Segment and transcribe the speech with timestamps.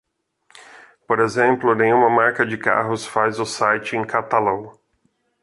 [1.07, 4.73] Por exemplo, nenhuma marca de carros faz o site em catalão.